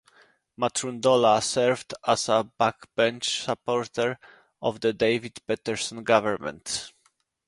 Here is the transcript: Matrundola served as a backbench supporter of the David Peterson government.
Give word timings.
Matrundola 0.59 1.43
served 1.43 1.93
as 2.07 2.27
a 2.27 2.49
backbench 2.59 3.43
supporter 3.45 4.17
of 4.59 4.81
the 4.81 4.93
David 4.93 5.37
Peterson 5.45 6.03
government. 6.03 6.91